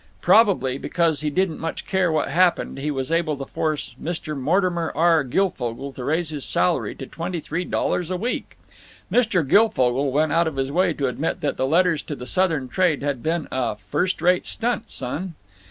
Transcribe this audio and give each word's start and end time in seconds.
Probably 0.21 0.79
because 0.79 1.21
he 1.21 1.29
didn't 1.29 1.59
much 1.59 1.85
care 1.85 2.11
what 2.11 2.27
happened 2.27 2.79
he 2.79 2.89
was 2.89 3.11
able 3.11 3.37
to 3.37 3.45
force 3.45 3.93
Mr. 4.01 4.35
Mortimer 4.35 4.91
R. 4.95 5.23
Guilfogle 5.23 5.93
to 5.93 6.03
raise 6.03 6.29
his 6.29 6.43
salary 6.43 6.95
to 6.95 7.05
twenty 7.05 7.39
three 7.39 7.65
dollars 7.65 8.09
a 8.09 8.17
week. 8.17 8.57
Mr. 9.11 9.47
Guilfogle 9.47 10.11
went 10.11 10.31
out 10.31 10.47
of 10.47 10.55
his 10.55 10.71
way 10.71 10.93
to 10.93 11.07
admit 11.07 11.41
that 11.41 11.57
the 11.57 11.67
letters 11.67 12.01
to 12.01 12.15
the 12.15 12.25
Southern 12.25 12.67
trade 12.67 13.03
had 13.03 13.21
been 13.21 13.47
"a 13.51 13.75
first 13.75 14.23
rate 14.23 14.47
stunt, 14.47 14.89
son." 14.89 15.35